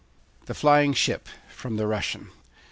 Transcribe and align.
THE 0.47 0.55
FLYING 0.55 0.93
SHIP(24) 0.95 1.23
(24) 1.25 1.31
From 1.49 1.77
the 1.77 1.85
Russian. 1.85 2.31